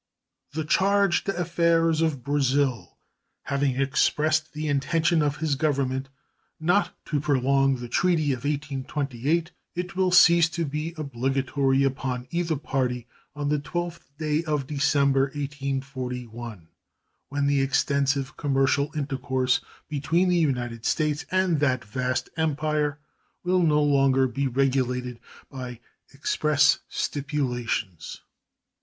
The 0.53 0.65
charge 0.65 1.25
d'affaires 1.25 2.01
of 2.01 2.23
Brazil 2.23 2.97
having 3.43 3.79
expressed 3.79 4.51
the 4.53 4.67
intention 4.67 5.21
of 5.21 5.37
his 5.37 5.53
Government 5.53 6.09
not 6.59 6.95
to 7.05 7.19
prolong 7.19 7.75
the 7.75 7.87
treaty 7.87 8.33
of 8.33 8.39
1828, 8.43 9.51
it 9.75 9.95
will 9.95 10.09
cease 10.09 10.49
to 10.49 10.65
be 10.65 10.95
obligatory 10.97 11.83
upon 11.83 12.27
either 12.31 12.55
party 12.55 13.05
on 13.35 13.49
the 13.49 13.59
12th 13.59 13.99
day 14.17 14.43
of 14.45 14.65
December, 14.65 15.25
1841, 15.35 16.67
when 17.29 17.45
the 17.45 17.61
extensive 17.61 18.35
commercial 18.37 18.89
intercourse 18.95 19.61
between 19.87 20.29
the 20.29 20.35
United 20.35 20.83
States 20.83 21.27
and 21.29 21.59
that 21.59 21.85
vast 21.85 22.27
Empire 22.37 22.97
will 23.43 23.61
no 23.61 23.83
longer 23.83 24.27
be 24.27 24.47
regulated 24.47 25.19
by 25.51 25.79
express 26.11 26.79
stipulations. 26.89 28.21